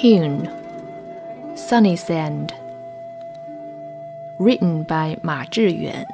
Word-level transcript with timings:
Tune 0.00 0.44
Sunny 1.56 1.96
Sand. 1.96 2.52
Written 4.38 4.82
by 4.82 5.16
Ma 5.22 5.44
Zhiyuan. 5.44 6.04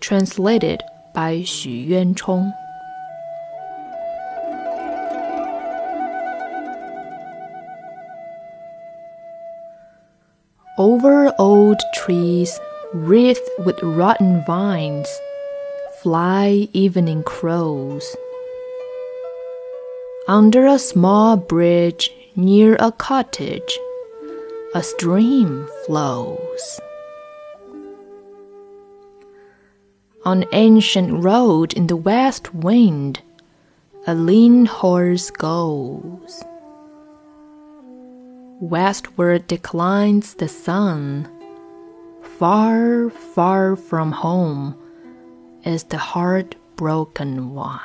Translated 0.00 0.82
by 1.14 1.42
Xu 1.42 1.86
Yuanchong. 1.86 2.52
Over 10.78 11.32
old 11.38 11.80
trees 11.94 12.58
wreathed 12.92 13.48
with 13.64 13.80
rotten 13.84 14.42
vines 14.44 15.08
fly 16.02 16.68
evening 16.72 17.22
crows 17.22 18.16
under 20.28 20.66
a 20.66 20.76
small 20.76 21.36
bridge 21.36 22.10
near 22.34 22.74
a 22.80 22.90
cottage, 22.90 23.78
a 24.74 24.82
stream 24.82 25.68
flows. 25.84 26.80
On 30.24 30.42
an 30.42 30.48
ancient 30.50 31.22
road 31.22 31.74
in 31.74 31.86
the 31.86 31.94
west 31.94 32.52
wind, 32.52 33.20
a 34.08 34.16
lean 34.16 34.66
horse 34.66 35.30
goes. 35.30 36.42
Westward 38.60 39.46
declines 39.46 40.34
the 40.34 40.48
sun. 40.48 41.30
Far, 42.36 43.10
far 43.10 43.76
from 43.76 44.10
home 44.10 44.76
is 45.62 45.84
the 45.84 45.98
heartbroken 45.98 47.54
one. 47.54 47.78